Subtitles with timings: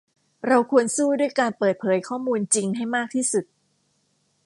[0.47, 3.45] เราควรสู้ด้วยการเปิดเผยข้อมูลจริงให้มากที่สุด